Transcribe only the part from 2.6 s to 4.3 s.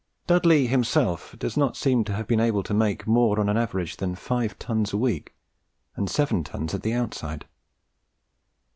to make more on an average than